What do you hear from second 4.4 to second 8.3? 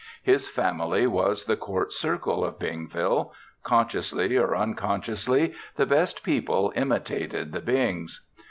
unconsciously, the best people imitated the Bings.